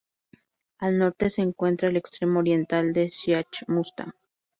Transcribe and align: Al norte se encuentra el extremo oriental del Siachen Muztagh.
Al 0.79 0.97
norte 0.97 1.29
se 1.29 1.43
encuentra 1.43 1.87
el 1.89 1.95
extremo 1.95 2.39
oriental 2.39 2.91
del 2.91 3.11
Siachen 3.11 3.67
Muztagh. 3.75 4.15